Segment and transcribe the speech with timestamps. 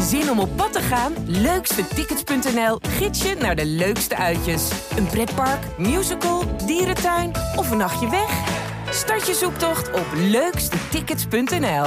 [0.00, 1.12] Zin om op pad te gaan?
[1.26, 4.70] Leukstetickets.nl gids je naar de leukste uitjes.
[4.96, 8.30] Een pretpark, musical, dierentuin of een nachtje weg?
[8.90, 11.86] Start je zoektocht op leukstetickets.nl.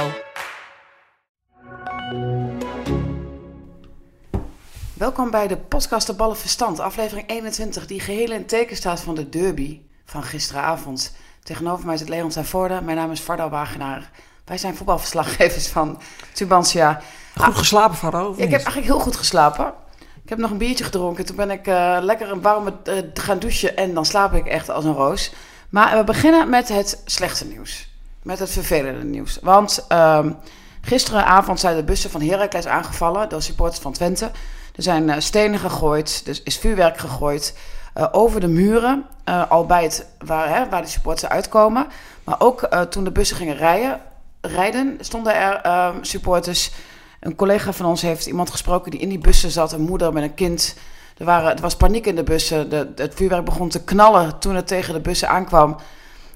[4.94, 9.14] Welkom bij de podcast De Ballen Verstand, aflevering 21, die geheel in teken staat van
[9.14, 11.16] de derby van gisteravond.
[11.42, 14.10] Tegenover mij zit Leon Voorde, mijn naam is Varda Wagenaar.
[14.48, 16.00] Wij zijn voetbalverslaggevers van
[16.32, 17.00] Tubantia.
[17.36, 18.30] Goed geslapen, Faro?
[18.32, 19.72] Ik heb eigenlijk heel goed geslapen.
[20.22, 21.26] Ik heb nog een biertje gedronken.
[21.26, 24.70] Toen ben ik uh, lekker een warme uh, gaan douchen en dan slaap ik echt
[24.70, 25.32] als een roos.
[25.68, 27.88] Maar we beginnen met het slechte nieuws.
[28.22, 29.38] Met het vervelende nieuws.
[29.42, 30.26] Want uh,
[30.80, 34.24] gisteravond zijn de bussen van Heracles aangevallen door supporters van Twente.
[34.76, 37.58] Er zijn uh, stenen gegooid, er is vuurwerk gegooid
[38.12, 39.06] over de muren.
[39.48, 41.86] al bij het, waar, hè, waar de supporters uitkomen.
[42.24, 44.00] Maar ook toen de bussen gingen rijden,
[44.40, 46.70] rijden stonden er ehm, supporters
[47.20, 50.22] een collega van ons heeft iemand gesproken die in die bussen zat, een moeder met
[50.22, 50.76] een kind.
[51.16, 52.70] Er, waren, er was paniek in de bussen.
[52.70, 55.76] De, het vuurwerk begon te knallen toen het tegen de bussen aankwam.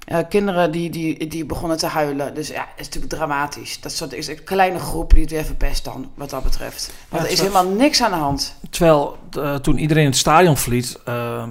[0.06, 2.34] Uh, kinderen die, die, die begonnen te huilen.
[2.34, 3.80] Dus ja, het is natuurlijk dramatisch.
[3.80, 6.92] Dat soort, is een kleine groep die het weer verpest dan, wat dat betreft.
[7.08, 8.54] Want ja, er is helemaal niks aan de hand.
[8.70, 11.44] Terwijl uh, toen iedereen het stadion vliet, uh,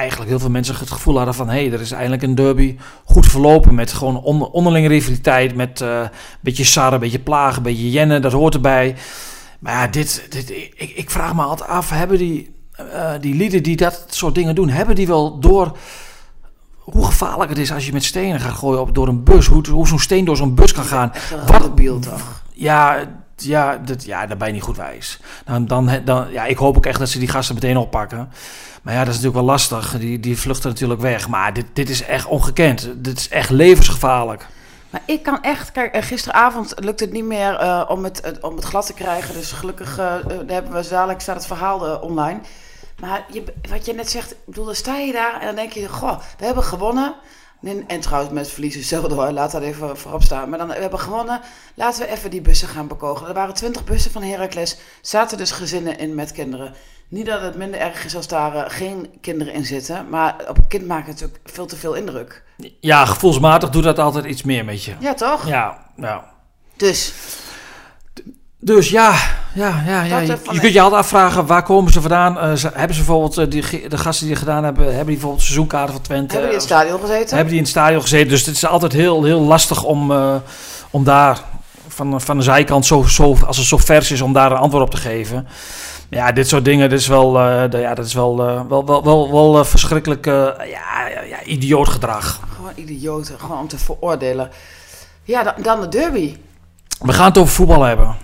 [0.00, 1.48] eigenlijk heel veel mensen het gevoel hadden van...
[1.48, 5.54] hé, hey, er is eindelijk een derby goed verlopen met gewoon on onderlinge rivaliteit...
[5.54, 8.96] met uh, een beetje sarre, een beetje plagen, een beetje jennen, dat hoort erbij.
[9.58, 13.62] Maar ja, dit, dit, ik, ik vraag me altijd af, hebben die, uh, die lieden
[13.62, 14.68] die dat soort dingen doen...
[14.68, 15.76] hebben die wel door
[16.78, 19.46] hoe gevaarlijk het is als je met stenen gaat gooien op, door een bus...
[19.46, 21.12] hoe, hoe zo'n steen door zo'n bus kan gaan.
[21.46, 22.42] Wat beeld toch?
[22.52, 23.08] Ja,
[23.42, 25.20] ja, dat, ja, daar ben je niet goed wijs.
[25.44, 28.28] Dan, dan, dan, ja, ik hoop ook echt dat ze die gasten meteen oppakken.
[28.82, 29.98] Maar ja, dat is natuurlijk wel lastig.
[29.98, 31.28] Die, die vluchten natuurlijk weg.
[31.28, 32.88] Maar dit, dit is echt ongekend.
[32.96, 34.46] Dit is echt levensgevaarlijk.
[34.90, 38.64] Maar ik kan echt, kijk, gisteravond lukt het niet meer uh, om, het, om het
[38.64, 39.34] glad te krijgen.
[39.34, 40.14] Dus gelukkig uh,
[40.46, 42.40] hebben we dadelijk staat het verhaal online.
[43.00, 45.72] Maar je, wat je net zegt, ik bedoel, dan sta je daar en dan denk
[45.72, 47.14] je, goh, we hebben gewonnen.
[47.62, 50.48] En, en trouwens, met verliezen zelden hoor, laat dat even voorop staan.
[50.48, 51.40] Maar dan we hebben gewonnen,
[51.74, 53.28] laten we even die bussen gaan bekogelen.
[53.28, 56.74] Er waren twintig bussen van Heracles, zaten dus gezinnen in met kinderen.
[57.08, 60.56] Niet dat het minder erg is als daar uh, geen kinderen in zitten, maar op
[60.56, 62.42] een kind maakt het natuurlijk veel te veel indruk.
[62.80, 64.94] Ja, gevoelsmatig doet dat altijd iets meer met je.
[64.98, 65.48] Ja, toch?
[65.48, 66.24] Ja, ja.
[66.76, 67.12] Dus.
[68.62, 69.14] Dus ja,
[69.54, 70.18] ja, ja, ja.
[70.18, 72.36] Je, je kunt je altijd afvragen waar komen ze vandaan.
[72.36, 75.14] Uh, ze, hebben ze bijvoorbeeld uh, die, de gasten die het gedaan hebben, hebben die
[75.14, 76.32] bijvoorbeeld seizoenkaarten van Twente?
[76.32, 77.28] Hebben die in het stadion gezeten?
[77.28, 78.28] Hebben die in het stadion gezeten?
[78.28, 80.34] Dus het is altijd heel, heel lastig om, uh,
[80.90, 81.40] om daar
[81.88, 84.84] van, van de zijkant zo, zo, als het zo vers is om daar een antwoord
[84.84, 85.48] op te geven.
[86.10, 88.86] Ja, dit soort dingen, dit is wel, uh, de, ja, dat is wel, uh, wel,
[88.86, 92.40] wel, wel, wel uh, verschrikkelijk ja, ja, ja, idioot gedrag.
[92.56, 94.50] Gewoon idioot, gewoon om te veroordelen.
[95.22, 96.36] Ja, dan, dan de derby.
[96.98, 98.16] We gaan het over voetbal hebben,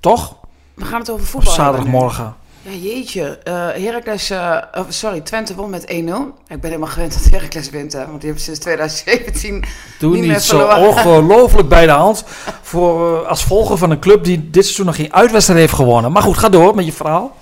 [0.00, 0.36] toch?
[0.74, 2.36] We gaan het over voetbal Zaterdagmorgen.
[2.62, 3.38] Ja, jeetje.
[3.44, 5.86] Uh, Heracles, uh, oh, sorry, Twente won met 1-0.
[5.86, 6.00] Ik
[6.46, 9.64] ben helemaal gewend dat Heracles wint, hè, want die hebben sinds 2017
[9.98, 12.24] Doe niet, niet meer zo ongelooflijk bij de hand
[12.62, 16.12] voor, uh, als volger van een club die dit seizoen nog geen uitwedstrijd heeft gewonnen.
[16.12, 17.36] Maar goed, ga door met je verhaal.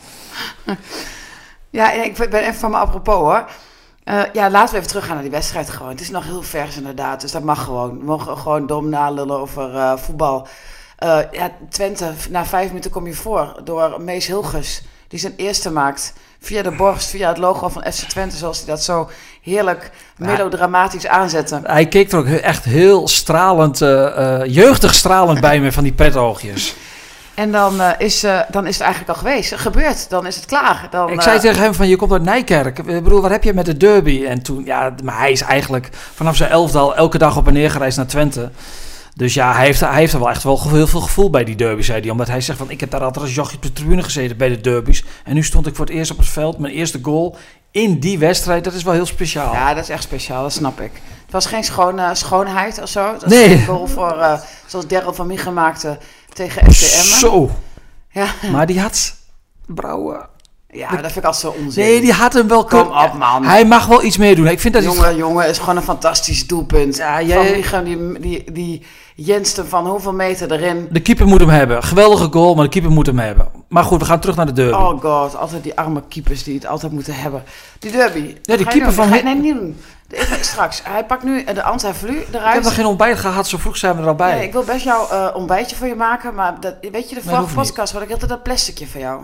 [1.70, 3.44] ja, ik ben even van me apropos hoor.
[4.04, 5.90] Uh, ja, laten we even teruggaan naar die wedstrijd gewoon.
[5.90, 7.98] Het is nog heel vers inderdaad, dus dat mag gewoon.
[7.98, 10.48] We mogen gewoon dom nalullen over voetbal.
[11.04, 15.70] Uh, ja, Twente, na vijf minuten kom je voor door Mees Hilgers, die zijn eerste
[15.70, 16.12] maakt.
[16.40, 19.10] Via de borst, via het logo van FC Twente, zoals hij dat zo
[19.42, 21.60] heerlijk melodramatisch aanzette.
[21.62, 23.78] Hij keek er ook echt heel stralend,
[24.46, 26.74] jeugdig stralend bij me van die petoogjes.
[27.36, 29.54] En dan, uh, is, uh, dan is het eigenlijk al geweest.
[29.54, 30.10] Gebeurd.
[30.10, 30.86] Dan is het klaar.
[30.90, 32.78] Dan, ik zei tegen hem van, je komt uit Nijkerk.
[32.78, 34.24] Ik bedoel, wat heb je met de derby?
[34.26, 37.70] En toen, ja, maar hij is eigenlijk vanaf zijn elftal elke dag op en neer
[37.70, 38.50] gereisd naar Twente.
[39.16, 41.56] Dus ja, hij heeft, hij heeft er wel echt wel heel veel gevoel bij die
[41.56, 42.10] derby, zei hij.
[42.10, 44.48] Omdat hij zegt van, ik heb daar altijd als jochie op de tribune gezeten bij
[44.48, 45.04] de derbies.
[45.24, 47.36] En nu stond ik voor het eerst op het veld, mijn eerste goal
[47.70, 48.64] in die wedstrijd.
[48.64, 49.52] Dat is wel heel speciaal.
[49.52, 50.90] Ja, dat is echt speciaal, dat snap ik.
[51.22, 53.12] Het was geen schone, schoonheid of zo.
[53.12, 53.48] Het was nee.
[53.48, 55.98] geen goal voor, uh, zoals Daryl van Micha maakte
[56.32, 57.18] tegen FCM.
[57.18, 57.50] Zo.
[58.10, 58.26] Ja.
[58.52, 59.14] Maar die had
[59.66, 60.28] brouwen.
[60.68, 61.84] Ja, dat vind ik altijd zo onzin.
[61.84, 63.44] Nee, die had hem wel Kom op, man.
[63.44, 64.46] Hij mag wel iets meer doen.
[64.46, 65.18] Ik vind dat jongen, iets...
[65.18, 66.96] jongen, is gewoon een fantastisch doelpunt.
[66.96, 67.64] Ja, jij...
[67.64, 70.88] Van die, die, die Jensten van hoeveel meter erin.
[70.90, 71.82] De keeper moet hem hebben.
[71.82, 73.48] Geweldige goal, maar de keeper moet hem hebben.
[73.68, 74.76] Maar goed, we gaan terug naar de derby.
[74.76, 77.42] Oh god, altijd die arme keepers die het altijd moeten hebben.
[77.78, 78.34] Die derby.
[78.42, 79.08] Ja, die keeper van...
[79.08, 79.76] Ga je, nee, niet doen.
[80.10, 80.80] Even straks.
[80.84, 82.46] Hij pakt nu de anti-vlu eruit.
[82.46, 84.34] Ik heb nog geen ontbijt gehad, zo vroeg zijn we er al bij.
[84.34, 87.22] Nee, ik wil best jouw uh, ontbijtje voor je maken, maar dat, weet je, de
[87.22, 89.22] vorige podcast had ik altijd dat plasticje van jou.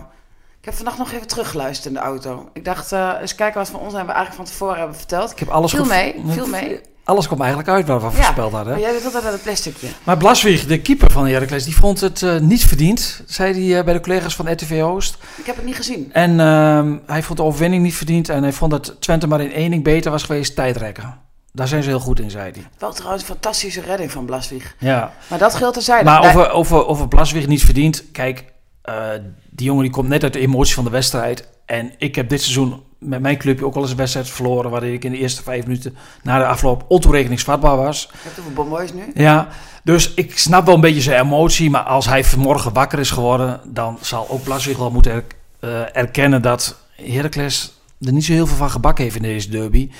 [0.63, 2.49] Ik heb vannacht nog even teruggeluisterd in de auto.
[2.53, 5.31] Ik dacht, uh, eens kijken wat van ons hebben we eigenlijk van tevoren hebben verteld.
[5.31, 6.81] Ik heb alles Viel mee, viel mee.
[7.03, 8.73] Alles komt eigenlijk uit wat we voorspeld hadden.
[8.73, 9.87] Maar jij weet altijd aan het plasticje.
[10.03, 13.85] Maar Blaswig, de keeper van Heracles, die vond het eh, niet verdiend, zei hij eh,
[13.85, 15.17] bij de collega's van RTV Oost.
[15.37, 16.13] Ik heb het niet gezien.
[16.13, 19.53] En ehm, hij vond de overwinning niet verdiend en hij vond dat Twente maar in
[19.53, 21.19] één ding beter was geweest, tijdrekken.
[21.51, 22.67] Daar zijn ze heel goed in, zei hij.
[22.77, 24.75] Wel trouwens een fantastische redding van Blaswieg.
[24.79, 25.13] Ja.
[25.27, 26.03] Maar dat geldt terzijde.
[26.03, 28.45] Maar Nee, over, over, over Blaswig niet verdiend, kijk,
[28.81, 29.09] eh,
[29.55, 31.47] die jongen die komt net uit de emotie van de wedstrijd.
[31.65, 34.93] En ik heb dit seizoen met mijn clubje ook al eens een wedstrijd verloren, waarin
[34.93, 38.01] ik in de eerste vijf minuten na de afloop ontoerekeningsvatbaar was.
[38.11, 39.11] Je hebt het over Bomboys nu.
[39.13, 39.47] Ja,
[39.83, 41.69] dus ik snap wel een beetje zijn emotie.
[41.69, 45.23] Maar als hij vanmorgen wakker is geworden, dan zal ook Blaswig wel moeten er-
[45.59, 49.91] eh, erkennen dat Heracles er niet zo heel veel van gebak heeft in deze derby.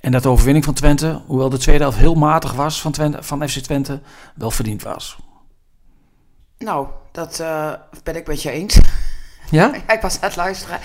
[0.00, 3.22] En dat de overwinning van Twente, hoewel de tweede helft heel matig was van, Twente,
[3.22, 4.00] van FC Twente,
[4.34, 5.16] wel verdiend was.
[6.58, 7.72] Nou, dat eh,
[8.02, 8.78] ben ik met je eens.
[9.50, 9.70] Ja?
[9.86, 10.78] Ja, ik was aan het luisteren.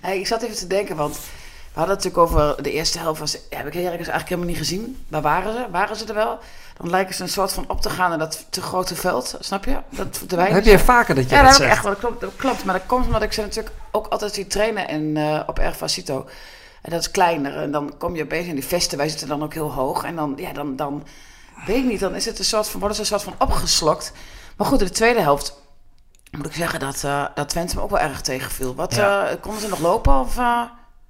[0.00, 3.20] Hey, ik zat even te denken, want we hadden het natuurlijk over de eerste helft.
[3.20, 5.04] Was, heb ik Heracles eigenlijk helemaal niet gezien.
[5.08, 5.66] Waar waren ze?
[5.70, 6.38] Waren ze er wel?
[6.76, 9.36] Dan lijken ze een soort van op te gaan in dat te grote veld.
[9.40, 9.76] Snap je?
[9.88, 11.70] Dat Heb je vaker dat je Ja, dat zegt?
[11.70, 11.92] echt wel.
[11.92, 12.64] Dat klopt, dat klopt.
[12.64, 16.28] Maar dat komt omdat ik ze natuurlijk ook altijd zie trainen in, eh, op Erfacito.
[16.82, 17.56] En dat is kleiner.
[17.56, 18.98] En dan kom je opeens in die vesten.
[18.98, 20.04] Wij zitten dan ook heel hoog.
[20.04, 21.06] En dan, ja, dan, dan
[21.66, 22.00] weet ik niet.
[22.00, 24.12] Dan is het een soort van, worden ze een soort van opgeslokt.
[24.56, 25.60] Maar goed, in de tweede helft
[26.38, 28.74] moet ik zeggen dat, eh dat Twente me ook wel erg tegenviel.
[28.74, 29.26] Wat, Ja.
[29.26, 30.20] eh, konden ze nog lopen?
[30.20, 30.60] Of, eh,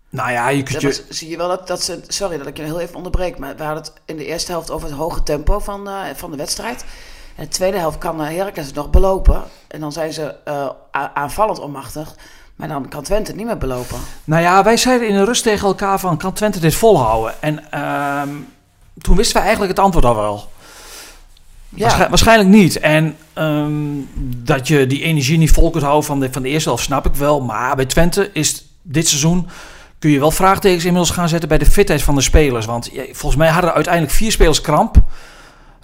[0.08, 1.04] Nou ja, je kunt je...
[1.08, 2.00] zie je wel dat, dat ze...
[2.08, 3.38] Sorry dat ik je heel even onderbreek.
[3.38, 6.36] Maar we hadden het in de eerste helft over het hoge tempo van, van de
[6.36, 6.84] wedstrijd.
[7.36, 9.42] In de tweede helft kan Heracles het nog belopen.
[9.68, 10.34] En dan zijn ze
[11.14, 12.14] aanvallend onmachtig.
[12.56, 13.98] Maar dan kan Twente het niet meer belopen.
[14.24, 17.34] Nou ja, wij zeiden in de rust tegen elkaar van, kan Twente dit volhouden?
[17.42, 18.28] En ehm,
[18.98, 20.50] toen wisten we eigenlijk het antwoord al wel.
[21.76, 22.80] Waarschijn- waarschijnlijk niet.
[22.80, 23.72] En ehm,
[24.44, 27.06] dat je die energie niet vol kunt houden van de, van de eerste helft, snap
[27.06, 27.40] ik wel.
[27.40, 29.48] Maar bij Twente is dit seizoen...
[29.98, 32.66] kun je wel vraagtekens inmiddels gaan zetten bij de fitheid van de spelers.
[32.66, 34.96] Want ja, volgens mij hadden uiteindelijk vier spelers kramp.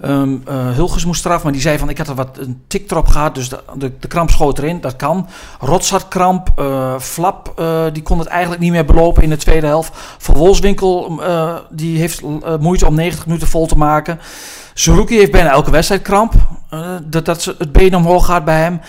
[0.01, 2.91] Ehm eh, Hulges moest eraf, maar die zei van ik had er wat een tik
[2.91, 4.81] erop gehad, dus de, de, kramp schoot erin.
[4.81, 5.27] Dat kan.
[5.61, 9.93] Rots eh, Flap eh, die kon het eigenlijk niet meer belopen in de tweede helft.
[10.19, 11.21] Van Wolfswinkel
[11.71, 12.23] die heeft
[12.61, 14.21] moeite om 90 minuten vol te maken.
[14.75, 16.35] Zerouki heeft bijna elke wedstrijd kramp.
[17.05, 18.81] dat, dat het been omhoog gaat bij hem.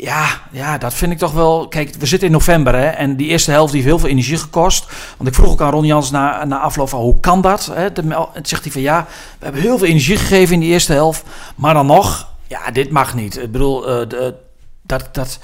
[0.00, 1.68] Ja, ja, dat vind ik toch wel.
[1.68, 4.86] Kijk, we zitten in november hè, en die eerste helft heeft heel veel energie gekost.
[5.16, 7.70] Want ik vroeg ook aan Ron Jans na, na afloop van hoe kan dat?
[7.72, 7.86] Hè?
[7.86, 9.06] En zegt hij van ja,
[9.38, 11.22] we hebben heel veel energie gegeven in die eerste helft.
[11.54, 13.38] Maar dan nog, ja, dit mag niet.
[13.38, 14.34] Ik bedoel, eh, de,
[14.82, 15.38] dat, dat,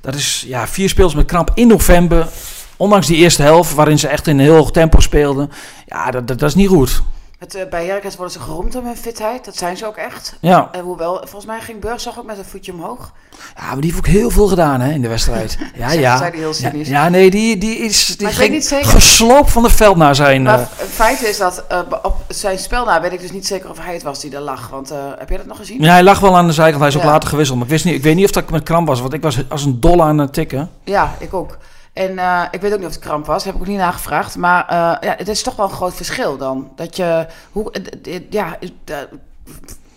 [0.00, 2.28] dat is ja, vier speels met kramp in november.
[2.76, 5.50] Ondanks die eerste helft, waarin ze echt in een heel hoog tempo speelden.
[5.86, 7.02] Ja, dat, dat, dat is niet goed.
[7.40, 9.44] Het, eh, bij Heracles worden ze geroemd om hun fitheid.
[9.44, 10.36] Dat zijn ze ook echt.
[10.40, 13.12] Ja, En hoewel, volgens mij ging Burgzag ook met een voetje omhoog.
[13.56, 15.58] ja maar die heeft ook heel veel gedaan hè, in de wedstrijd.
[15.74, 16.16] Ja, Zei- ja.
[16.16, 16.88] zei die heel cynisch.
[16.88, 20.42] ja, nee, die, die is die Maar ging gesloopt van het veld naar zijn...
[20.42, 23.46] Maar eh, het feit is dat eh, op zijn spel na weet ik dus niet
[23.46, 24.68] zeker of hij het was die er lag.
[24.68, 25.82] Want eh, heb jij dat nog gezien?
[25.82, 27.56] ja, hij lag wel aan de zijkant, hij is ook later gewisseld.
[27.58, 29.38] Maar ik, wist niet, ik weet niet of dat met kramp was, want ik was
[29.48, 30.70] als een dolle aan het tikken.
[30.84, 31.58] Ja, ik ook.
[31.92, 34.36] En eh, ik weet ook niet of het kramp was, heb ik ook niet nagevraagd.
[34.36, 34.76] Maar eh,
[35.08, 36.70] ja, het is toch wel een groot verschil dan.
[36.76, 38.96] Dat je, hoe, eh, eh, ja, eh,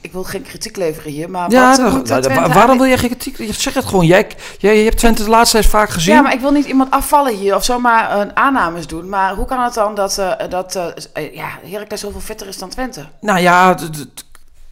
[0.04, 3.38] ik wil geen kritiek leveren hier, maar Ja, wat waarom wil je geen kritiek?
[3.38, 6.14] Je Zeg het gewoon, jij, jij je hebt Twente de laatste tijd vaak gezien.
[6.14, 9.10] Ja, maar ik wil niet iemand afvallen hier of zomaar een aannames doen.
[9.10, 12.58] Maar hoe kan het dan dat, eh dat eh, eh, ja, Heracles zoveel fitter is
[12.58, 13.06] dan Twente?
[13.22, 13.78] Nou ja,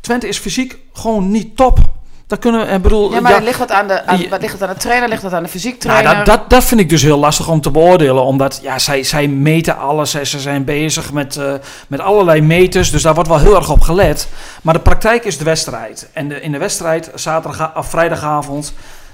[0.02, 1.80] Twente is fysiek gewoon niet top.
[2.32, 3.14] Dat kunnen we, ik bedoel...
[3.14, 5.10] Ja, maar ja, ligt het aan de, aan, ligt het aan de trainer?
[5.10, 6.26] Ligt het aan de fysiek Nou, trainer?
[6.26, 8.24] dat, dat, dat vind ik dus heel lastig om te beoordelen.
[8.24, 10.12] Omdat ja, zij, zij meten alles.
[10.12, 11.54] Zij, ze zijn bezig met, eh,
[11.88, 12.92] met allerlei meters.
[12.92, 14.28] Dus daar wordt wel heel erg op gelet.
[14.62, 16.10] Maar de praktijk is de wedstrijd.
[16.14, 18.74] En de, in de wedstrijd, zaterdag, of vrijdagavond.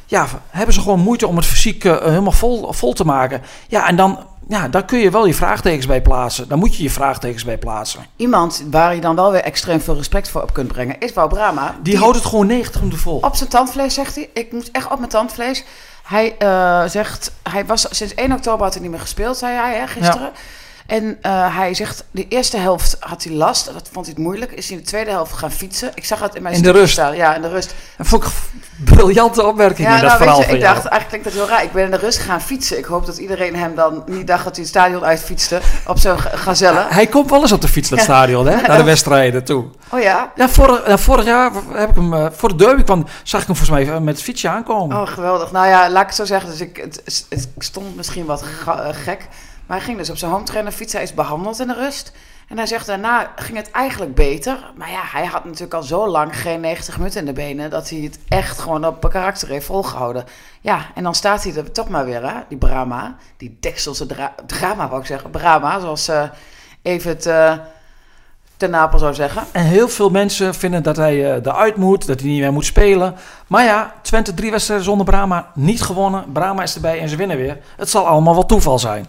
[0.10, 3.42] Ja, hebben ze gewoon moeite om het fysiek eh, helemaal vol, vol te maken.
[3.68, 6.48] Ja, en dan, ja, daar kun je wel je vraagtekens bij plaatsen.
[6.48, 8.06] Daar moet je je vraagtekens bij plaatsen.
[8.16, 11.30] Iemand waar je dan wel weer extreem veel respect voor op kunt brengen, is Wou
[11.30, 11.76] Brama.
[11.82, 13.18] Die, houdt het gewoon 90 minuten vol.
[13.18, 14.30] Op zijn tandvlees, zegt hij.
[14.34, 15.64] Ik moet echt op mijn tandvlees.
[16.04, 19.76] Hij eh, zegt, hij was sinds 1 oktober had hij niet meer gespeeld, zei hij
[19.76, 20.32] hè, gisteren.
[20.88, 23.65] En eh, hij zegt, de eerste helft had hij last.
[23.65, 24.51] Dat vond hij het moeilijk.
[24.51, 25.91] Is hij in de tweede helft gaan fietsen.
[25.94, 26.91] Ik zag het in mijn In de rust.
[26.94, 27.15] staan.
[27.15, 27.74] Ja, in de rust.
[27.98, 30.74] Dat vond ik een briljante opmerking Ja, in dat nou verhaal je, van ik jou.
[30.74, 31.63] dacht, eigenlijk klinkt dat heel raar.
[31.65, 32.77] Ik ben in de rust gaan fietsen.
[32.77, 36.20] Ik hoop dat iedereen hem dan niet dacht dat hij het stadion uitfietste op zo'n
[36.20, 36.86] ga- gazelle.
[36.89, 38.62] Hij komt wel eens op de fiets naar het stadion, hè?
[38.67, 39.65] Naar de wedstrijden toe.
[39.89, 40.32] Oh ja?
[40.36, 43.56] Ja, vorig, vorig jaar heb ik hem, eh, voor de derby kwam, zag ik hem
[43.56, 44.98] volgens mij eh, met het fietsje aankomen.
[45.01, 45.51] Oh, geweldig.
[45.51, 46.50] Nou ja, laat ik het zo zeggen.
[46.50, 48.44] Dus ik, het, het stond misschien wat
[48.91, 49.27] gek.
[49.68, 51.00] Maar hij ging dus op zijn home trainer fietsen.
[51.00, 52.12] Hij is behandeld in de rust.
[52.48, 54.72] En hij zegt daarna ging het eigenlijk beter.
[54.76, 57.70] Maar ja, hij had natuurlijk al zo lang geen 90 minuten in de benen.
[57.70, 60.24] Dat hij het echt gewoon op karakter heeft volgehouden.
[60.62, 62.34] Ja, en dan staat hij er toch maar weer, hè?
[62.50, 63.16] Die Brahma.
[63.38, 65.30] Die dekselse dra drama, wou ik zeggen.
[65.30, 66.24] Brahma, zoals eh
[66.82, 67.26] even het...
[67.26, 67.54] eh,
[68.70, 69.44] Napel zou zeggen.
[69.52, 72.66] En heel veel mensen vinden dat hij eh, eruit moet, dat hij niet meer moet
[72.66, 73.16] spelen.
[73.48, 76.32] Maar ja, Twente drie wedstrijden zonder Brama, niet gewonnen.
[76.32, 77.58] Brama is erbij en ze winnen weer.
[77.78, 79.08] Het zal allemaal wel toeval zijn.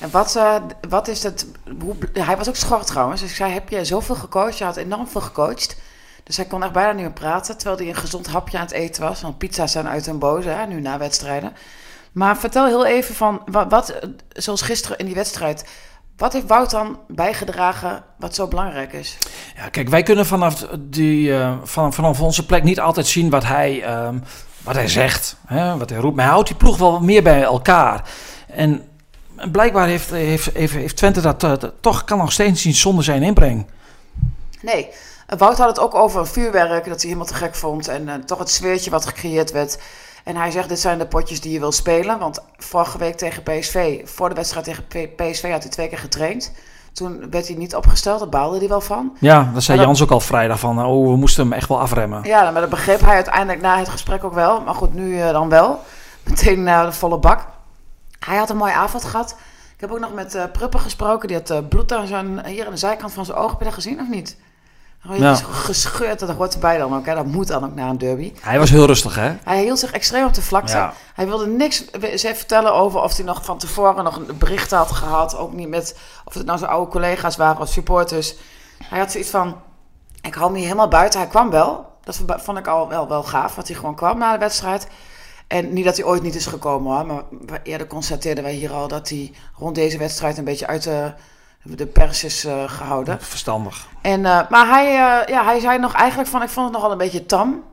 [0.00, 0.54] En wat, eh,
[0.88, 1.46] wat is het...
[1.80, 3.20] Hoe, hij was ook schor trouwens.
[3.20, 4.58] Dus ik zei, heb je zoveel gecoacht?
[4.58, 5.76] Je had enorm veel gecoacht.
[6.24, 7.56] Dus hij kon echt bijna niet meer praten.
[7.56, 9.20] Terwijl hij een gezond hapje aan het eten was.
[9.20, 11.52] Want pizza's zijn uit en boze, hè, nu na wedstrijden.
[12.12, 15.64] Maar vertel heel even van, wat, wat, zoals gisteren in die wedstrijd...
[16.16, 19.18] Wat heeft Wout dan bijgedragen wat zo belangrijk is?
[19.56, 23.44] Ja, kijk, wij kunnen vanaf, die, uh, van, vanaf onze plek niet altijd zien wat
[23.44, 24.08] hij, uh,
[24.62, 26.14] wat hij zegt, hè, wat hij roept.
[26.14, 28.08] Maar hij houdt die ploeg wel meer bij elkaar.
[28.46, 28.89] En
[29.52, 33.22] blijkbaar heeft, heeft, heeft, heeft Twente dat, uh, toch kan nog steeds niet zonder zijn
[33.22, 33.66] inbreng.
[34.62, 34.88] Nee,
[35.38, 37.88] Wout had het ook over vuurwerk, dat hij helemaal te gek vond.
[37.88, 39.78] En uh, toch het sfeertje wat gecreëerd werd.
[40.24, 42.18] En hij zegt, dit zijn de potjes die je wil spelen.
[42.18, 44.84] Want vorige week tegen PSV, voor de wedstrijd tegen
[45.16, 46.52] PSV had hij twee keer getraind.
[46.92, 49.16] Toen werd hij niet opgesteld, daar baalde hij wel van.
[49.18, 51.80] Ja, dat zei dat, Jans ook al vrijdag van, oh, we moesten hem echt wel
[51.80, 52.22] afremmen.
[52.24, 54.60] Ja, maar dat begreep hij uiteindelijk na het gesprek ook wel.
[54.60, 55.80] Maar goed, nu uh, dan wel.
[56.22, 57.46] Meteen naar de volle bak.
[58.26, 59.36] Hij had een mooie avond gehad.
[59.74, 61.28] Ik heb ook nog met uh, Pruppen gesproken.
[61.28, 63.50] Die had uh, bloed aan zijn, hier aan de zijkant van zijn oog.
[63.50, 64.36] Heb je dat gezien of niet?
[65.02, 65.34] Ja.
[65.34, 67.06] Gescheurd, dat hoort erbij dan ook.
[67.06, 67.14] Hè?
[67.14, 68.32] Dat moet dan ook na een derby.
[68.40, 69.36] Hij was heel rustig, hè?
[69.44, 70.76] Hij hield zich extreem op de vlakte.
[70.76, 70.92] Ja.
[71.14, 71.84] Hij wilde niks
[72.22, 75.36] vertellen over of hij nog van tevoren nog een bericht had gehad.
[75.36, 78.34] Ook niet met of het nou zijn oude collega's waren of supporters.
[78.84, 79.56] Hij had zoiets van:
[80.20, 81.20] Ik hou me hier helemaal buiten.
[81.20, 81.88] Hij kwam wel.
[82.04, 84.88] Dat vond ik al wel, wel gaaf, dat hij gewoon kwam na de wedstrijd.
[85.50, 87.06] En niet dat hij ooit niet is gekomen hoor.
[87.06, 91.12] Maar eerder constateerden wij hier al dat hij rond deze wedstrijd een beetje uit de
[91.62, 93.20] de pers is uh, gehouden.
[93.20, 93.86] Verstandig.
[94.00, 96.92] En, uh, maar hij, uh, ja, hij zei nog eigenlijk van, ik vond het nogal
[96.92, 97.64] een beetje tam.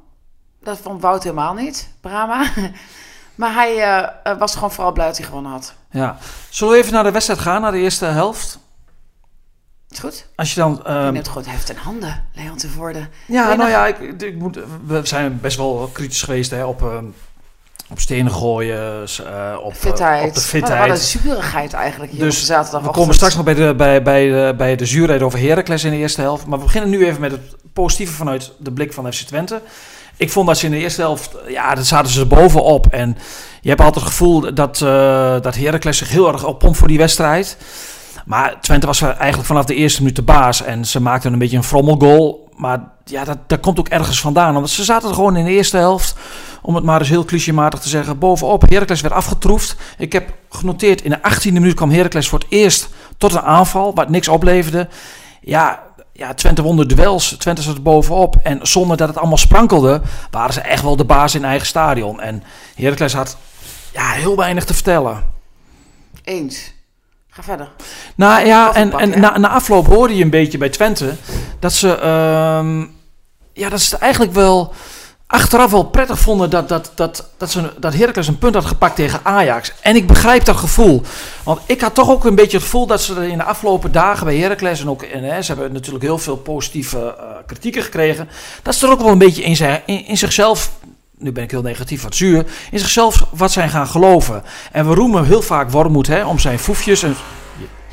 [0.62, 2.52] Dat vond Wout helemaal niet, Brahma.
[3.36, 5.74] maar hij was gewoon vooral blij dat hij gewonnen had.
[5.92, 6.18] Ja.
[6.50, 8.60] Zullen we even naar de wedstrijd gaan, naar de eerste helft?
[9.90, 10.28] Is goed.
[10.36, 10.82] Als je dan...
[10.88, 11.06] Um...
[11.06, 13.10] Je neemt gewoon heft in handen, Leon te worden.
[13.26, 16.82] Ja, nou ja, ik, ik, moet, we zijn best wel kritisch geweest hè, op...
[17.90, 20.22] Op stenen gooien, uh, op, fitheid.
[20.22, 20.88] Uh, op de fitheid.
[20.90, 22.82] Wat een zurigheid eigenlijk hier dus op zaterdag.
[22.82, 25.92] We komen straks nog bij de, bij, bij, de, bij de zuurheid over Heracles in
[25.92, 26.46] de eerste helft.
[26.46, 29.62] Maar we beginnen nu even met het positieve vanuit de blik van FC Twente.
[30.18, 32.88] Ik vond dat ze in de eerste helft, ja, daar zaten ze bovenop.
[32.88, 33.18] En
[33.62, 34.90] je hebt altijd het gevoel dat, uh,
[35.42, 37.58] dat Heracles zich heel erg oppompt voor die wedstrijd.
[38.26, 40.64] Maar Twente was eigenlijk vanaf de eerste minuut de baas.
[40.64, 42.50] En ze maakten een beetje een frommelgoal.
[42.56, 44.54] Maar ja, dat, dat komt ook ergens vandaan.
[44.54, 46.16] Want ze zaten gewoon in de eerste helft,
[46.62, 48.70] om het maar eens heel clichématig te zeggen, bovenop.
[48.70, 49.76] Heracles werd afgetroefd.
[49.98, 53.96] Ik heb genoteerd, in de 18e minuut kwam Heracles voor het eerst tot een aanval,
[53.96, 54.88] wat niks opleverde.
[55.42, 55.84] Ja,
[56.14, 57.36] ja, Twente won de duels.
[57.38, 58.36] Twente zat er bovenop.
[58.44, 62.22] En zonder dat het allemaal sprankelde, waren ze echt wel de baas in eigen stadion.
[62.22, 62.44] En
[62.76, 63.38] Heracles had
[63.94, 65.24] ja, heel weinig te vertellen.
[66.24, 66.74] Eens.
[67.30, 67.70] Ga verder.
[68.16, 71.16] Nou ja, en, en na, na afloop hoorde je een beetje bij Twente
[71.60, 72.88] dat ze, uh,
[73.54, 74.74] ja, dat ze eigenlijk wel
[75.28, 78.96] achteraf wel prettig vonden dat, dat, dat, dat, ze, dat Heracles een punt had gepakt
[78.96, 79.74] tegen Ajax.
[79.82, 81.02] En ik begrijp dat gevoel.
[81.44, 84.26] Want ik had toch ook een beetje het gevoel dat ze in de afgelopen dagen
[84.26, 84.82] bij Heracles...
[84.82, 88.30] en ook en, ze hebben natuurlijk heel veel positieve uh, kritieken gekregen...
[88.64, 90.72] dat ze er ook wel een beetje in, zijn, in, in zichzelf
[91.18, 94.44] nu ben ik heel negatief, wat zuur, in zichzelf wat zijn gaan geloven.
[94.72, 97.04] En we roemen heel vaak Wormoed hè, om zijn foefjes.
[97.04, 97.16] En,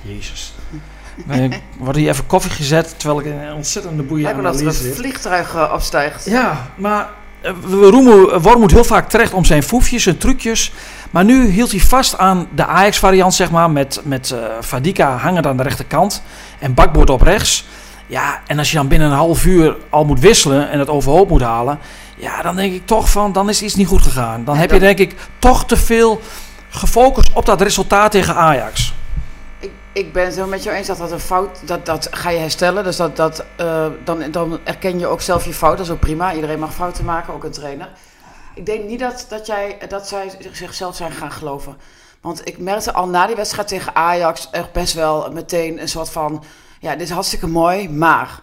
[0.03, 0.53] Jezus.
[1.50, 4.87] Ik word hier even koffie gezet, terwijl ik een ontzettende boeien aan het dat er
[4.87, 6.25] een vliegtuig afstijgt.
[6.25, 7.11] Ja, maar
[7.66, 10.72] we roemen Wormoed heel vaak terecht om zijn foefjes en trucjes.
[11.10, 15.46] Maar nu hield hij vast aan de Ajax-variant, zeg maar, met, met uh, Fadika hangend
[15.46, 16.22] aan de rechterkant
[16.58, 17.64] en bakboord op rechts.
[18.06, 21.28] Ja, en als je dan binnen een half uur al moet wisselen en het overhoop
[21.28, 21.78] moet halen...
[22.16, 24.44] Ja, dan denk ik toch van, dan is iets niet goed gegaan.
[24.44, 26.20] Dan heb je denk ik toch te veel
[26.68, 28.94] gefocust op dat resultaat tegen Ajax.
[29.94, 32.84] Ik, ben het met jou eens dat dat een fout, dat, dat ga je herstellen.
[32.84, 35.76] Dus dat, dat, uh, dan, dan erken je ook zelf je fout.
[35.76, 36.34] Dat is ook prima.
[36.34, 37.88] Iedereen mag fouten maken, ook een trainer.
[38.54, 41.76] Ik denk niet dat, dat, jij, dat zij zichzelf zijn gaan geloven.
[42.20, 46.10] Want ik merkte al na die wedstrijd tegen Ajax echt best wel meteen een soort
[46.10, 46.44] van...
[46.80, 48.42] Ja, dit is hartstikke mooi, maar...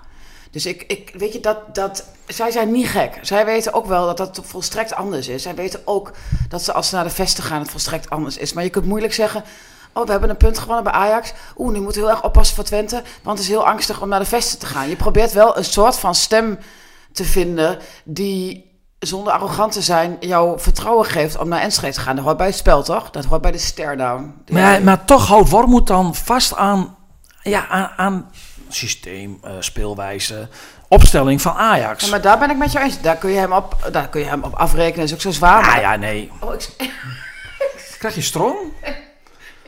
[0.52, 3.18] Dus ik, ik weet je, dat, dat, zij zijn niet gek.
[3.22, 5.44] Zij weten ook wel dat dat volstrekt anders is.
[5.44, 6.12] Zij weten ook
[6.50, 8.54] dat ze als ze naar de vesten gaan, het volstrekt anders is.
[8.54, 9.44] Maar je kunt moeilijk zeggen,
[9.94, 11.34] oh, we hebben een punt gewonnen bij Ajax.
[11.58, 14.10] Oeh, nu moeten we heel erg oppassen voor Twente, want het is heel angstig om
[14.10, 14.90] naar de vesten te gaan.
[14.90, 16.60] Je probeert wel een soort van stem
[17.12, 18.70] te vinden die
[19.00, 22.16] zonder arrogant te zijn, jou vertrouwen geeft om naar Enschede te gaan.
[22.16, 23.10] Dat hoort bij het spel, toch?
[23.10, 24.34] Dat hoort bij de stare-down.
[24.50, 26.96] Maar, maar toch houdt Wormoed dan vast aan,
[27.42, 28.30] ja, aan, aan
[28.70, 30.48] systeem, uh, speelwijze,
[30.88, 32.04] opstelling van Ajax.
[32.04, 33.02] Ja, maar daar ben ik met jou eens.
[33.02, 35.00] Daar kun je hem op, daar kun je hem op afrekenen.
[35.00, 35.66] Dat is ook zo zwaar.
[35.66, 36.32] Ja, ja, nee.
[36.40, 36.70] Oh, ik...
[38.00, 38.58] Krijg je strong?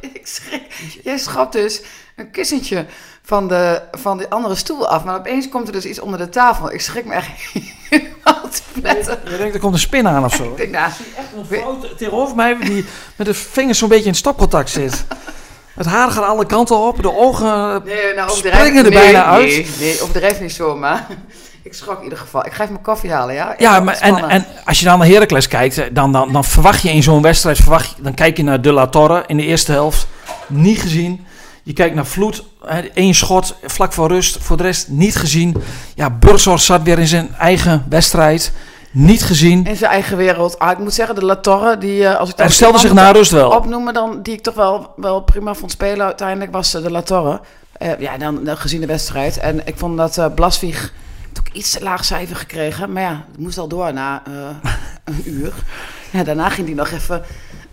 [0.14, 0.62] ik schrik.
[1.04, 1.82] Jij schapt dus
[2.16, 2.86] een kussentje
[3.24, 5.04] van de, van de andere stoel af.
[5.04, 6.72] Maar opeens komt er dus iets onder de tafel.
[6.74, 7.28] Ik schrik me echt
[7.90, 9.20] helemaal te pletten.
[9.32, 10.44] Je denkt, er komt een spin aan of zo.
[10.44, 10.92] Ik denk, nou,
[11.38, 15.06] Een vrouw te- tegenover mij die met de vingers zo'n beetje in stopcontact zit.
[15.74, 17.82] Het haar gaat alle kanten op, de ogen...
[17.86, 19.46] nee, nou, Springen er nee, bijna uit.
[19.48, 21.08] Nee, nee, overdrijf niet zo, maar
[21.64, 22.46] ik schrok in ieder geval.
[22.46, 23.56] Ik ga even mijn koffie halen, ja?
[23.58, 26.92] Ja, maar en, en als je dan naar Heracles kijkt, dan, dan, dan verwacht je
[26.92, 29.72] in zo'n wedstrijd, verwacht je, dan kijk je naar De La Torre in de eerste
[29.72, 30.08] helft,
[30.48, 31.26] niet gezien.
[31.64, 32.44] Je kijkt naar Vloed,
[32.94, 35.56] één schot vlak voor rust, voor de rest niet gezien.
[35.96, 38.52] Ja, Burgzorg zat weer in zijn eigen wedstrijd,
[38.92, 39.66] niet gezien.
[39.66, 40.60] In zijn eigen wereld.
[40.60, 43.12] Ah, ik moet zeggen, de La Torre, die eh, als ik Hij stelde zich na
[43.12, 43.50] rust wel.
[43.50, 47.02] opnoemen dan, die ik toch wel, wel prima vond spelen uiteindelijk, was eh, de La
[47.02, 47.42] Torre.
[47.74, 49.38] Eh, ja, dan gezien de wedstrijd.
[49.38, 50.26] En ik vond dat eh
[51.34, 52.92] Toch iets te laag cijfer gekregen.
[52.92, 54.34] Maar ja, het moest al door na eh,
[55.04, 55.54] een uur.
[56.12, 57.24] Ja, daarna ging hij nog even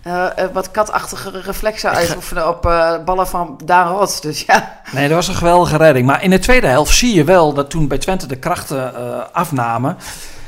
[0.01, 2.61] eh, eh, wat katachtige reflexen uitoefenen op
[3.05, 4.21] ballen van Daan Rots.
[4.21, 6.05] Dus ja, Nee, dat was een geweldige redding.
[6.05, 8.93] Maar in de tweede helft zie je wel dat toen bij Twente de krachten
[9.33, 9.97] afnamen.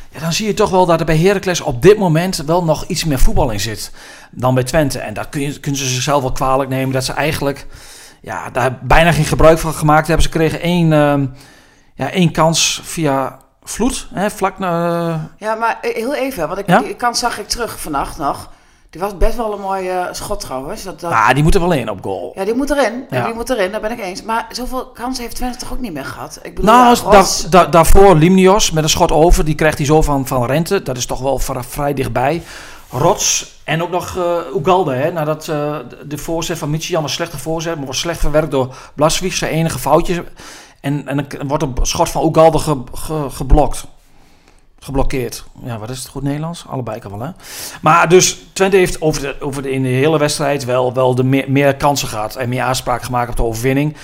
[0.09, 2.85] Ja, dan zie je toch wel dat er bij Heracles op dit moment wel nog
[2.85, 3.91] iets meer voetbal in zit
[4.31, 4.99] dan bij Twente.
[4.99, 6.93] En dat kun je, kunnen ze zichzelf wel kwalijk nemen.
[6.93, 7.67] Dat ze eigenlijk
[8.21, 10.25] ja, daar bijna geen gebruik van gemaakt hebben.
[10.25, 11.25] Ze kregen één, ehm,
[11.95, 14.07] ja, één kans via Vloed.
[14.13, 16.79] Hè, vlak na, ja maar eh, heel even, want ik, Ja?
[16.79, 18.49] die kans zag ik terug vannacht nog.
[18.89, 20.83] Die was best wel een mooie schot trouwens.
[20.83, 22.31] Dat, dat, ah, die moeten wel in op goal.
[22.35, 23.05] Ja, die moet erin.
[23.09, 23.25] Ja.
[23.25, 24.23] Die moet erin, daar ben ik eens.
[24.23, 26.39] Maar zoveel kansen heeft Twente toch ook niet meer gehad?
[26.41, 29.45] Ik bedoel, Nou, ja, da- Rots- da- daarvoor Limnios met een schot over.
[29.45, 30.83] Die krijgt hij zo van, van Rente.
[30.83, 32.43] Dat is toch wel vri- vrij dichtbij.
[32.89, 34.93] Rots en ook nog eh Ugalde.
[34.93, 37.75] Hè, nadat eh, de- voorzet van Michian een slechte voorzet.
[37.75, 39.33] Maar wordt slecht verwerkt door Blaswijk.
[39.33, 40.23] Zijn enige foutje.
[40.83, 43.85] En, en dan wordt een schot van Ugalde ge, ge- geblokt.
[44.79, 45.43] Geblokkeerd.
[45.63, 46.65] Ja, wat is het goed Nederlands?
[46.67, 47.31] Allebei kan wel, hè?
[47.81, 51.51] Maar dus Twente heeft over de, over in de hele wedstrijd wel, wel de meer,
[51.51, 52.35] meer kansen gehad.
[52.35, 53.95] En meer aanspraak gemaakt op de overwinning.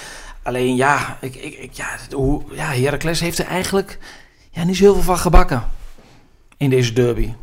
[0.44, 4.00] Alleen ja, ik, ik, ik, ja, hoe, ja, Heracles heeft er eigenlijk
[4.52, 5.64] ja, niet zo heel veel van gebakken.
[6.58, 7.34] In deze derby.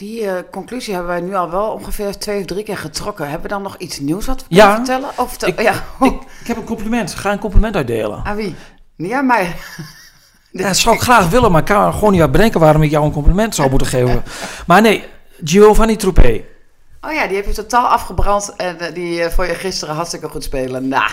[0.00, 3.24] Die eh, conclusie hebben wij nu al wel ongeveer twee of drie keer getrokken.
[3.24, 4.66] Hebben we dan nog iets nieuws wat we Ja.
[4.74, 5.10] kunnen vertellen?
[5.16, 5.72] Of Ik- ja.
[6.06, 7.14] Ik, ik heb een compliment.
[7.14, 8.20] Ga een compliment uitdelen.
[8.24, 8.54] Aan wie?
[8.96, 9.52] Niet aan mij.
[10.52, 13.04] Ja, dat zou ik graag willen, maar ik kan gewoon niet bedenken waarom ik jou
[13.04, 14.22] een compliment zou moeten geven.
[14.66, 15.04] Maar nee,
[15.44, 16.44] Giovanni Troepé.
[17.00, 18.52] Oh ja, die heb je totaal afgebrand.
[18.56, 20.88] En eh, die eh, vond je gisteren hartstikke goed spelen.
[20.88, 21.10] Nou,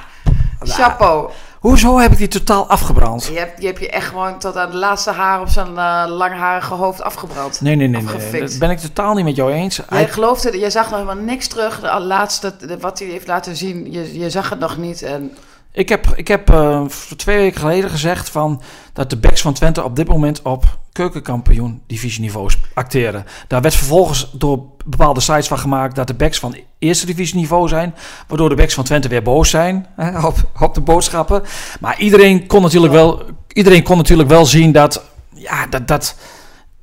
[0.60, 1.32] chapeau.
[1.60, 3.26] Hoezo heb ik die totaal afgebrand?
[3.26, 6.04] Je hebt, je hebt je echt gewoon tot aan de laatste haar op zijn eh,
[6.08, 7.62] langharige hoofd afgebrand.
[7.62, 8.04] Nee, nee, nee.
[8.42, 9.76] Dat ben ik totaal niet met jou eens.
[9.76, 11.80] Jij Hij- geloofde, je zag nog helemaal niks terug.
[11.80, 15.02] De laatste, de- wat hij heeft laten zien, je, je zag het nog niet.
[15.02, 15.38] En
[15.78, 16.82] Ik heb, ik heb eh,
[17.16, 18.62] twee weken geleden gezegd van
[18.94, 23.26] dat de backs van Twente op dit moment op keukenkampioen divisieniveau acteren.
[23.48, 27.96] Daar werd vervolgens door bepaalde sites van gemaakt dat de backs van eerste divisieniveau zijn,
[28.28, 31.44] waardoor de backs van Twente weer boos zijn hè, op, op de boodschappen.
[31.80, 36.16] Maar iedereen kon natuurlijk wel, iedereen kon natuurlijk wel zien dat, ja, dat, dat,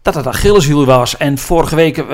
[0.03, 1.17] dat het Achilleshiel was.
[1.17, 2.07] En vorige week eh,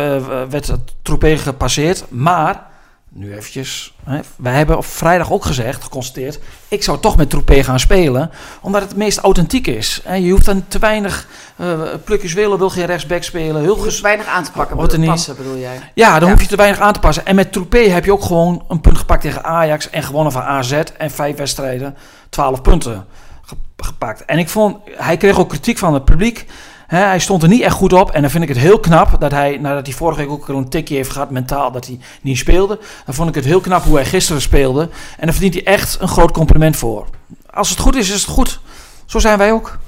[0.51, 2.70] werd het troepé gepasseerd, maar
[3.13, 3.95] nu eventjes.
[4.05, 4.21] Hè.
[4.37, 6.39] Wij hebben op vrijdag ook gezegd, geconstateerd.
[6.69, 8.31] Ik zou toch met Troepé gaan spelen.
[8.61, 10.01] Omdat het het meest authentiek is.
[10.05, 10.15] Hè.
[10.15, 12.59] Je hoeft dan te weinig eh plukjes willen.
[12.59, 13.63] Wil geen rechtsback spelen.
[13.63, 15.81] Heel ges- weinig aan te pakken, bedoel, passen bedoel jij.
[15.95, 16.35] ja, dan Ja.
[16.35, 17.27] hoef je te weinig aan te passen.
[17.27, 19.91] En met Troepé heb je ook gewoon een punt gepakt tegen Ajax.
[19.91, 20.73] En gewonnen van AZ.
[20.99, 21.97] En vijf wedstrijden,
[22.29, 23.07] 12 punten
[23.43, 24.25] ge- gepakt.
[24.25, 26.47] En ik vond, hij kreeg ook kritiek van het publiek.
[26.97, 28.11] Hij stond er niet echt goed op.
[28.11, 30.57] En dan vind ik het heel knap dat hij, nadat hij vorige week ook al
[30.57, 32.79] een tikje heeft gehad mentaal, dat hij niet speelde.
[33.05, 34.83] Dan vond ik het heel knap hoe hij gisteren speelde.
[35.19, 37.07] En daar verdient hij echt een groot compliment voor.
[37.51, 38.61] Als het goed is, is het goed.
[39.07, 39.79] Zo zijn wij ook.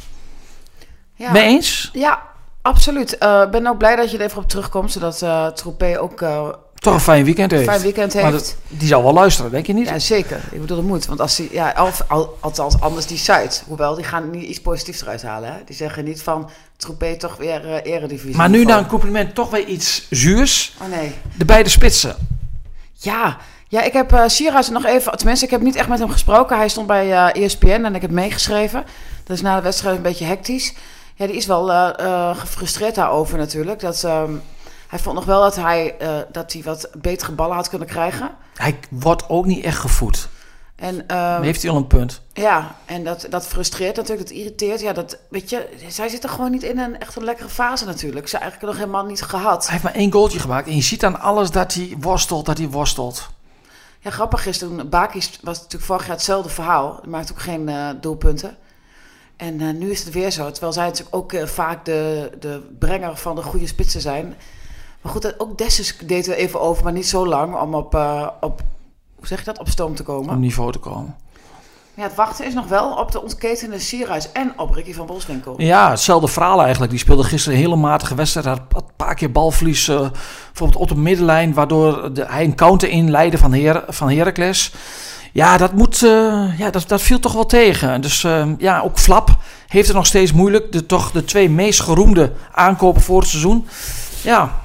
[1.14, 1.90] Ja, Mee eens?
[1.92, 2.22] ja
[2.62, 3.12] absoluut.
[3.12, 6.48] Ik ben ook blij dat je er even op terugkomt, zodat eh Troepé ook eh,
[6.82, 7.64] Toch een fijn weekend heeft.
[7.68, 8.34] fijn weekend Maar heeft.
[8.68, 9.88] dat- die zal wel luisteren, denk je niet?
[9.88, 10.40] Ja, zeker.
[10.50, 11.06] Ik bedoel, dat moet.
[11.06, 13.60] Want als die, ja, of, al, althans anders die site.
[13.66, 15.52] Hoewel, die gaan niet iets positiefs eruit halen.
[15.52, 15.58] Hè?
[15.66, 18.36] Die zeggen niet van, Troepé toch weer eh eredivisie.
[18.36, 20.74] Maar nu na een compliment toch weer iets zuurs.
[20.82, 21.12] Oh nee.
[21.36, 22.16] De beide spitsen.
[22.92, 23.36] Ja,
[23.68, 25.16] ja ik heb eh Sierhuis nog even...
[25.16, 26.56] Tenminste, ik heb niet echt met hem gesproken.
[26.56, 28.84] Hij stond bij eh ESPN en ik heb meegeschreven.
[29.24, 30.74] Dat is na de wedstrijd een beetje hectisch.
[31.14, 33.80] Ja, die is wel eh, gefrustreerd daarover natuurlijk.
[33.80, 34.32] Dat, ehm,
[34.92, 38.30] hij vond nog wel dat hij, eh, dat hij wat betere ballen had kunnen krijgen.
[38.54, 40.28] Hij wordt ook niet echt gevoed.
[40.76, 42.20] En, ehm, Heeft hij al een punt?
[42.32, 44.80] Ja, en dat, dat frustreert natuurlijk, dat irriteert.
[44.80, 47.84] Ja, dat, weet je, zij zit er gewoon niet in een echt een lekkere fase
[47.84, 48.28] natuurlijk.
[48.28, 49.62] Ze eigenlijk nog helemaal niet gehad.
[49.62, 50.68] Hij heeft maar één goaltje gemaakt.
[50.68, 53.28] En je ziet aan alles dat hij worstelt, dat hij worstelt.
[54.00, 56.98] Ja, grappig is toen, Bakis was natuurlijk vorig jaar hetzelfde verhaal.
[57.00, 58.56] Hij maakte ook geen eh, doelpunten.
[59.36, 60.50] En eh, nu is het weer zo.
[60.50, 64.36] Terwijl zij natuurlijk ook vaak de, de brenger van de goede spitsen zijn.
[65.02, 67.60] Maar goed, ook Dessus deed er even over, maar niet zo lang.
[67.60, 68.62] Om op, eh, op
[69.16, 70.34] hoe zeg je dat, op stoom te komen.
[70.34, 71.16] om niveau te komen.
[71.94, 75.54] Ja, het wachten is nog wel op de ontketende Sierhuis en op Ricky van Boswinkel.
[75.56, 76.90] Ja, hetzelfde verhaal eigenlijk.
[76.90, 78.46] Die speelde gisteren een hele matige wedstrijd.
[78.46, 80.10] Had een paar keer balverlies, eh,
[80.46, 84.72] bijvoorbeeld op de middenlijn, waardoor de, hij een counter inleidde van, Her van Heracles.
[85.32, 88.00] Ja, dat, moet, eh, ja dat, dat viel toch wel tegen.
[88.00, 88.26] Dus
[88.58, 89.36] ja, ook Flap
[89.68, 90.72] heeft het nog steeds moeilijk.
[90.72, 93.66] De, toch de twee meest geroemde aankopen voor het seizoen.
[94.22, 94.61] Ja,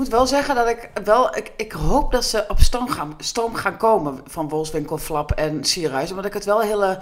[0.00, 3.54] moet wel zeggen dat ik wel, ik, ik hoop dat ze op stoom gaan, stoom
[3.54, 6.10] gaan komen van Boswinkel, Flap en Sierhuis.
[6.10, 6.98] Omdat ik het wel hele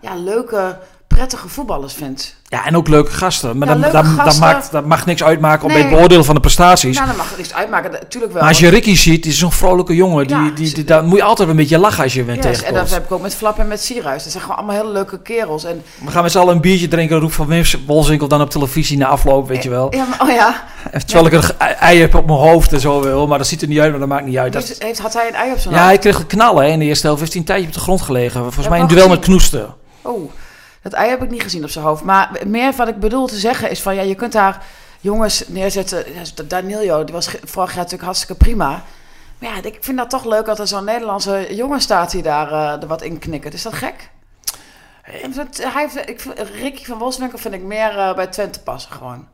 [0.00, 0.78] ja, leuke,
[1.14, 2.34] prettige voetballers vind.
[2.48, 3.58] ja, en ook leuke gasten.
[3.58, 4.40] Maar Ja, dat, dat, gasten.
[4.42, 5.82] maakt, dat mag niks uitmaken op Nee.
[5.82, 6.94] het beoordelen van de prestaties.
[6.96, 8.42] Nou, dan mag niks uitmaken, natuurlijk wel.
[8.42, 10.26] maar als je Ricky ziet, is zo'n vrolijke jongen.
[10.26, 12.46] Die, Ja, die, die, daar moet je altijd een beetje lachen als je bent Yes,
[12.46, 12.90] en dat tegenkomt.
[12.90, 14.22] heb ik ook met Flap en met Sierhuis.
[14.22, 15.64] Dat zijn gewoon allemaal hele leuke kerels.
[15.64, 17.18] En, We gaan met z'n allen een biertje drinken.
[17.18, 19.94] Roep van Wim Wolzinkel dan op televisie na afloop, weet je wel.
[19.94, 20.64] ja, maar, oh ja,
[21.06, 23.26] Terwijl ik een ei heb op mijn hoofd en zo wil.
[23.26, 24.52] Maar dat ziet er niet uit, maar dat maakt niet uit.
[24.52, 25.90] Dat- heeft, had hij een ei op zijn ja, hoofd?
[25.90, 27.20] hij kreeg knallen hè, in de eerste helft.
[27.20, 28.40] Heeft hij een tijdje op de grond gelegen.
[28.40, 29.18] Volgens Ja, mij een duel met.
[29.20, 29.74] Knoesten.
[30.02, 30.30] Oh,
[30.82, 32.02] dat ei heb ik niet gezien op zijn hoofd.
[32.04, 33.94] Maar meer wat ik bedoel te zeggen is van...
[33.94, 34.64] Ja, je kunt daar
[35.00, 36.04] jongens neerzetten.
[36.14, 38.82] Ja, Danilo, die was vorig jaar natuurlijk hartstikke prima.
[39.38, 42.10] Maar ja, ik vind dat toch leuk dat er zo'n Nederlandse jongen staat...
[42.10, 43.54] die daar eh, er wat in knikkert.
[43.54, 44.10] Is dat gek?
[45.34, 46.22] Dat- Hij heeft, ik,
[46.60, 49.28] Ricky van Wolfswinkel vind ik meer eh, bij Twente passen gewoon.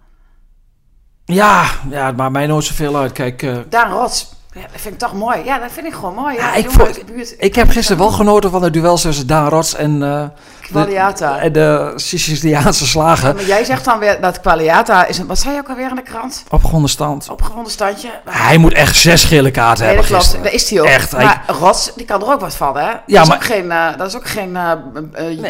[1.24, 3.12] Ja, ja, het maakt mij nooit zoveel uit.
[3.12, 5.38] Kijk, eh, Daan Rots, ja, dat vind ik toch mooi.
[5.44, 6.34] Ja, dat vind ik gewoon mooi.
[6.34, 7.34] Ja, Ja, ik vond- buurt.
[7.38, 10.24] ik heb gisteren wel genoten van de duels tussen Daan Rots en eh,
[10.70, 11.32] Qualiata.
[11.34, 13.34] de, en de Siciliaanse slagen.
[13.34, 15.26] Maar jij zegt dan weer dat Qualiata is een...
[15.26, 16.44] Wat zei je ook alweer in de krant?
[16.50, 17.28] Opgewonden stand.
[17.30, 18.08] Opgewonden standje.
[18.24, 20.22] Hij moet echt zes gele kaarten Nee, dat hebben klopt.
[20.22, 20.44] gisteren.
[20.44, 20.86] Daar is hij ook.
[20.86, 22.84] Echt, Maar Rots, die kan er ook wat van, hè?
[22.86, 24.72] Dat Ja, is maar- ook geen, eh, dat is ook geen eh,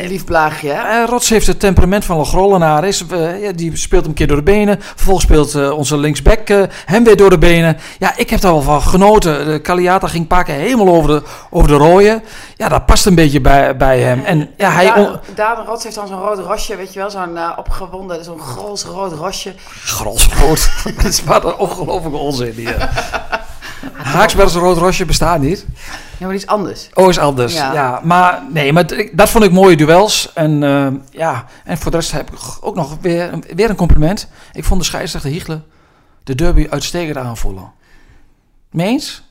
[0.08, 1.04] lief blaagje, hè?
[1.04, 2.84] Rots heeft het temperament van een grollenaar.
[2.84, 3.04] Is,
[3.40, 4.76] ja, die speelt hem een keer door de benen.
[4.80, 6.48] Vervolgens speelt onze linksback
[6.84, 7.76] hem weer door de benen.
[7.98, 8.97] Ja, ik heb daar wel van genoten.
[8.98, 12.22] De Caliata ging keer helemaal over de, over de rooien.
[12.56, 14.24] Ja, dat past een beetje bij, bij hem.
[14.24, 14.86] En ja, hij...
[14.86, 17.10] Daan, Daan Rots heeft dan zo'n rood rosje, weet je wel?
[17.10, 19.54] Zo'n eh, opgewonden, zo'n grols rood rosje.
[19.84, 20.70] Grolsrood.
[20.96, 22.88] dat is maar een ongelofelijke onzin hier.
[23.92, 25.66] Haaksberg's rood rosje bestaat niet.
[26.18, 26.88] Ja, maar iets anders.
[26.94, 27.54] Oh, is anders.
[27.54, 27.72] Ja.
[27.72, 28.00] Ja.
[28.02, 30.30] maar nee, maar dat vond ik mooie duels.
[30.34, 34.28] En eh, ja, en voor de rest heb ik ook nog weer, weer een compliment.
[34.52, 35.64] Ik vond de scheidsrechter Hiegelen
[36.28, 37.72] de derby uitstekend aanvoelen.
[38.70, 39.22] Meens?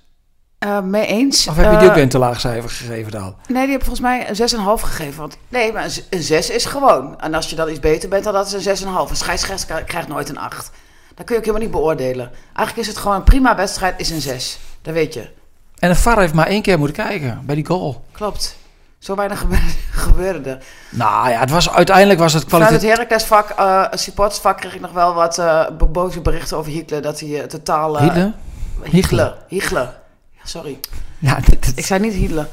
[0.60, 1.48] Eh, mee eens.
[1.48, 3.36] Of heb je die Eh, ook weer een te laag cijfer gegeven dan?
[3.48, 5.20] Nee, die heb volgens mij een 6,5 gegeven.
[5.20, 7.20] Want nee, maar een z- een 6 is gewoon.
[7.22, 9.10] En als je dan iets beter bent, dan dat is een 6,5.
[9.10, 10.72] Een scheidsrechter kri- krijgt nooit een 8.
[11.16, 12.32] Dat kun je ook helemaal niet beoordelen.
[12.54, 14.60] Eigenlijk is het gewoon een prima wedstrijd, is een 6.
[14.82, 15.30] Dat weet je.
[15.80, 18.02] En de VAR heeft maar één keer moeten kijken bij die goal.
[18.12, 18.58] Klopt.
[19.00, 19.46] Zo weinig
[19.92, 20.58] gebeurde, er.
[20.90, 23.10] Nou ja, het was, uiteindelijk was het Vanuit het kwaliteit...
[23.10, 27.02] Heracles-vak, eh supportersvak, kreeg ik nog wel wat eh, bo- boze berichten over Hitler.
[27.02, 27.98] Dat hij eh, totaal...
[27.98, 28.34] eh, Hitler?
[28.84, 29.36] Hitler.
[29.48, 29.94] Hitler.
[30.44, 30.80] Sorry.
[31.20, 32.48] Ja, dit, dit- Ik zei niet Hitler.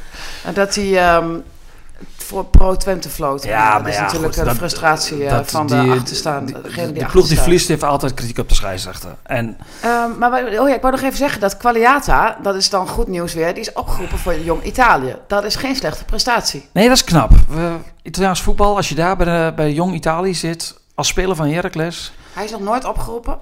[0.44, 1.30] En dat hij ehm,
[2.16, 3.42] voor pro-Twente floot.
[3.44, 5.90] Ja, dat maar is ja, natuurlijk goed, de dat- frustratie eh, dat van die- de
[5.92, 6.52] achterstaande.
[6.52, 9.14] de, degene die de ploeg die verliest heeft altijd kritiek op de scheidsrechter.
[9.22, 12.88] En Ehm, maar oh ja, ik wou nog even zeggen dat Qualiata, dat is dan
[12.88, 15.16] goed nieuws weer, die is opgeroepen voor Jong Italië.
[15.26, 16.68] Dat is geen slechte prestatie.
[16.72, 17.30] Nee, dat is knap.
[17.48, 21.48] We, Italiaans voetbal, als je daar bij, de- bij Jong Italië zit, als speler van
[21.48, 22.12] Heracles.
[22.32, 23.38] Hij is nog nooit opgeroepen.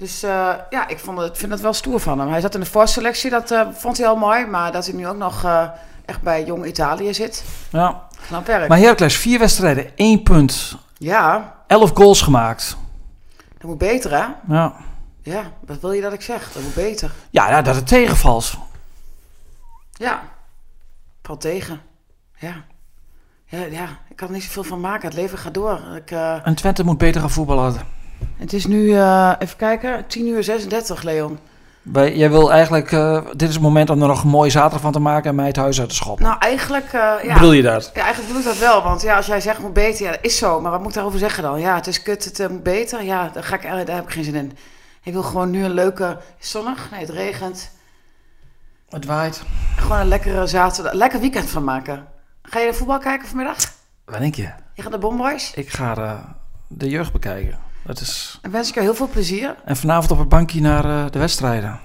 [0.00, 2.28] Dus eh, ja, ik vond het, vind het wel stoer van hem.
[2.30, 4.46] Hij zat in de voorselectie, dat eh, vond hij al mooi.
[4.46, 5.68] Maar dat hij nu ook nog eh,
[6.04, 8.02] echt bij Jong Italië zit, Ja.
[8.26, 8.68] knap werk.
[8.68, 12.76] Maar Heracles, vier wedstrijden, één punt, Ja, elf goals gemaakt.
[13.58, 14.24] dat moet beter hè?
[14.54, 14.74] Ja,
[15.22, 16.52] Ja, wat wil je dat ik zeg?
[16.52, 17.10] Dat moet beter.
[17.30, 18.52] ja nou, dat het tegenvalt.
[19.92, 20.22] Ja,
[21.22, 21.80] valt tegen.
[22.36, 22.54] Ja.
[23.44, 25.08] Ja, ja, ik kan er niet zoveel van maken.
[25.08, 25.80] Het leven gaat door.
[25.96, 26.10] Ik,
[26.44, 27.98] En Twente moet beter gaan voetballen.
[28.36, 31.38] Het is nu, eh, even kijken, 10 uur 36, Leon.
[31.82, 34.80] Wij, jij wil eigenlijk, eh, dit is het moment om er nog een mooie zaterdag
[34.80, 36.24] van te maken en mij het huis uit te schoppen.
[36.24, 37.34] Nou, eigenlijk, eh, ja.
[37.34, 37.90] Bedoel je dat?
[37.94, 38.82] Ja, eigenlijk bedoel ik dat wel.
[38.82, 40.60] Want ja, als jij zegt moet beter, ja, dat is zo.
[40.60, 41.60] Maar wat moet ik daarover zeggen dan?
[41.60, 43.02] Ja, het is kut, het moet beter.
[43.02, 44.56] Ja, daar, ga ik, daar heb ik geen zin in.
[45.02, 47.70] Ik wil gewoon nu een leuke, zonnig, nee, het regent.
[48.88, 49.42] Het waait.
[49.76, 52.06] Gewoon een lekkere zaterdag, lekker weekend van maken.
[52.42, 53.56] Ga je de voetbal kijken vanmiddag?
[54.04, 54.48] Wat denk je?
[54.74, 55.52] Je gaat naar Bomboys?
[55.54, 56.14] Ik ga eh,
[56.68, 57.58] de jeugd bekijken.
[57.86, 58.38] Dat is...
[58.42, 59.54] Dan wens ik je heel veel plezier.
[59.64, 61.80] En vanavond op het bankje naar eh, de wedstrijden.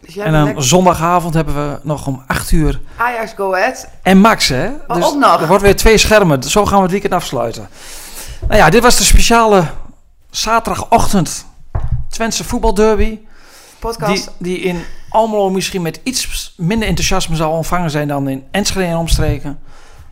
[0.00, 3.88] Dus en dan lekker- zondagavond hebben we nog om 8 uur Ajax Go Ahead.
[4.02, 4.68] En Max, hè?
[4.86, 5.40] Oh, ook nog.
[5.40, 6.42] Er wordt weer twee schermen.
[6.42, 7.68] Zo gaan we het weekend afsluiten.
[8.48, 9.64] Nou ja, dit was de speciale
[10.30, 11.46] zaterdagochtend
[12.08, 13.18] Twentse voetbalderby.
[13.78, 14.30] Podcast.
[14.38, 18.86] Die, die in Almelo misschien met iets minder enthousiasme zal ontvangen zijn dan in Enschede
[18.86, 19.58] en omstreken.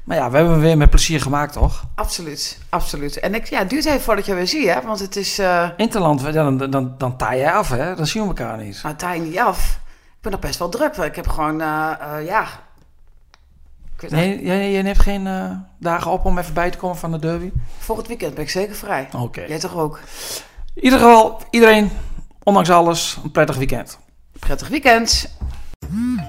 [0.05, 1.85] Maar ja, we hebben hem weer met plezier gemaakt, toch?
[1.95, 3.21] Absoluut, absoluut.
[3.21, 4.81] En ik, ja, het duurt even voordat je weer zie, hè?
[4.81, 7.95] Want het is, eh Interland, ja, dan, dan, dan, dan taai jij af, hè?
[7.95, 8.81] Dan zien we elkaar niet.
[8.83, 9.81] nou, taai niet af.
[10.07, 10.97] Ik ben nog best wel druk.
[10.97, 12.47] Ik heb gewoon, eh, eh, ja,
[14.09, 15.29] Nee, jij, jij neemt geen
[15.79, 17.51] dagen op om even bij te komen van de derby?
[17.79, 19.09] Volgend weekend ben ik zeker vrij.
[19.17, 19.41] Oké.
[19.41, 20.01] Jij toch ook?
[20.75, 21.91] In ieder geval, iedereen,
[22.43, 23.99] ondanks alles, een prettig weekend.
[24.39, 25.37] Prettig weekend.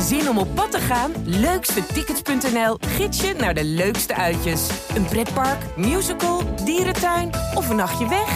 [0.00, 1.12] Zin om op pad te gaan?
[1.24, 4.70] Leukstetickets.nl gids je naar de leukste uitjes.
[4.94, 8.28] Een pretpark, musical, dierentuin of een nachtje weg?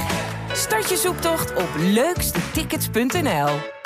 [0.53, 3.82] Start je zoektocht op leukstetickets.nl.